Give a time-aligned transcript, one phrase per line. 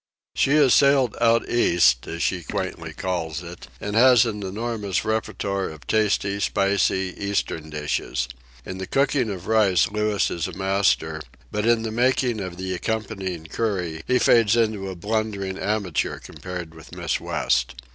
[0.33, 5.69] She has sailed "out East," as she quaintly calls it, and has an enormous repertoire
[5.69, 8.27] of tasty, spicy, Eastern dishes.
[8.65, 12.73] In the cooking of rice Louis is a master; but in the making of the
[12.73, 17.75] accompanying curry he fades into a blundering amateur compared with Miss West.